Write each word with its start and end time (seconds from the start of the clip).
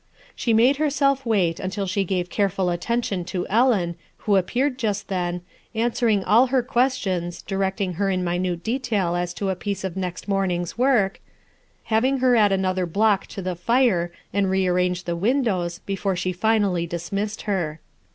She 0.35 0.51
made 0.51 0.77
herself 0.77 1.27
wait 1.27 1.59
until 1.59 1.85
she 1.85 2.03
gave 2.03 2.31
careful 2.31 2.71
attention 2.71 3.23
to 3.25 3.45
Ellen, 3.49 3.95
who 4.25 4.35
appeared 4.35 4.79
just 4.79 5.09
then, 5.09 5.41
answering 5.75 6.23
all 6.23 6.47
her] 6.47 6.63
questions, 6.63 7.43
directing 7.43 7.93
her 8.01 8.09
in 8.09 8.23
minute 8.23 8.63
detail 8.63 9.15
as 9.15 9.31
to 9.35 9.51
a 9.51 9.55
piece 9.55 9.83
of 9.83 9.95
next 9.95 10.27
morning's 10.27 10.75
work, 10.75 11.21
having 11.83 12.17
her 12.17 12.35
add 12.35 12.51
another 12.51 12.87
block 12.87 13.27
to 13.27 13.43
the 13.43 13.53
fire 13.55 14.11
and 14.33 14.49
rearrange 14.49 15.03
the 15.03 15.15
windows 15.15 15.77
before 15.85 16.15
she 16.15 16.33
finally 16.33 16.87
dismissed 16.87 17.43
her. 17.43 17.79